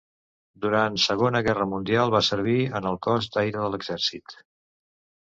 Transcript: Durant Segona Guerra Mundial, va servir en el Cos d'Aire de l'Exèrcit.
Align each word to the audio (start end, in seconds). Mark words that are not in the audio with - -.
Durant 0.63 0.97
Segona 1.03 1.43
Guerra 1.49 1.69
Mundial, 1.75 2.15
va 2.17 2.23
servir 2.31 2.57
en 2.83 2.91
el 2.95 3.01
Cos 3.09 3.31
d'Aire 3.39 3.57
de 3.67 3.71
l'Exèrcit. 3.77 4.39